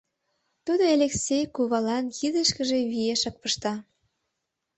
[0.65, 3.73] Тудо Элексей кувалан кидышкыже виешак пышта.